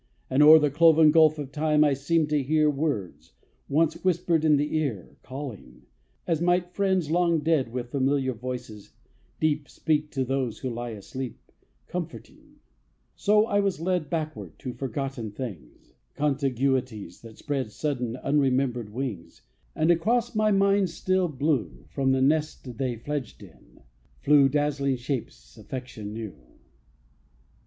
[0.31, 3.33] And o'er the cloven Gulf of time, I seem to hear Words,
[3.69, 5.83] once whispered in the ear, Calling
[6.25, 8.93] as might friends long dead, With familiar voices,
[9.39, 11.39] deep, Speak to those who lie asleep,
[11.87, 12.55] Comforting
[13.15, 19.43] So I was led Backward to forgotten things, Contiguities that spread Sudden unremembered wings;
[19.75, 23.81] And across my mind's still blue From the nest they fledged in,
[24.19, 26.33] flew Dazzling shapes affection knew.